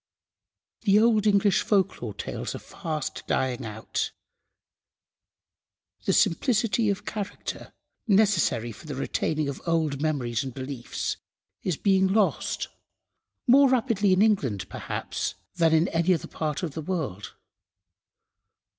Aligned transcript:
The 0.81 0.97
old 0.99 1.27
English 1.27 1.61
Folklore 1.61 2.15
Tales 2.15 2.55
are 2.55 2.57
fast 2.57 3.21
dying 3.27 3.63
out. 3.63 4.11
The 6.05 6.13
simplicity 6.13 6.89
of 6.89 7.05
character 7.05 7.71
necessary 8.07 8.71
for 8.71 8.87
the 8.87 8.95
retaining 8.95 9.47
of 9.47 9.61
old 9.67 10.01
memories 10.01 10.43
and 10.43 10.55
beliefs 10.55 11.17
is 11.61 11.77
being 11.77 12.07
lost, 12.07 12.67
more 13.45 13.69
rapidly 13.69 14.11
in 14.11 14.23
England, 14.23 14.67
perhaps, 14.69 15.35
than 15.57 15.71
in 15.71 15.87
any 15.89 16.15
other 16.15 16.27
part 16.27 16.63
of 16.63 16.71
the 16.73 16.81
world. 16.81 17.35